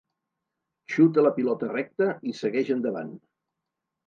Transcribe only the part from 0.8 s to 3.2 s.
Xuta la pilota recta i segueix endavant.